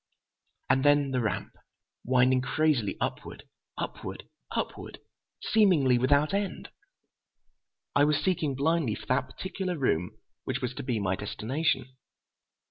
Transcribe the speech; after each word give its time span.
And 0.67 0.83
then 0.83 1.11
the 1.11 1.21
ramp, 1.21 1.53
winding 2.03 2.41
crazily 2.41 2.97
upward—upward—upward, 2.99 4.99
seemingly 5.43 5.99
without 5.99 6.33
end. 6.33 6.69
I 7.95 8.05
was 8.05 8.17
seeking 8.17 8.55
blindly 8.55 8.95
for 8.95 9.05
that 9.05 9.27
particular 9.29 9.77
room 9.77 10.17
which 10.43 10.59
was 10.59 10.73
to 10.73 10.81
be 10.81 10.99
my 10.99 11.15
destination. 11.15 11.95